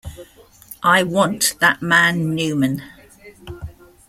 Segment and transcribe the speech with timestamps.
[0.81, 2.81] I want that man Newman.